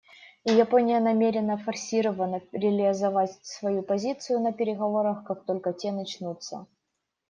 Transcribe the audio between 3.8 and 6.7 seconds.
позицию на переговорах, как только те начнутся.